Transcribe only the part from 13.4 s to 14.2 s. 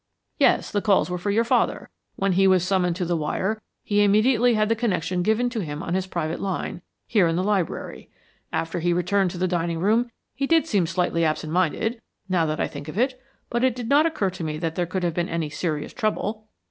but it did not